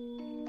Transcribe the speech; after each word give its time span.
Música 0.00 0.47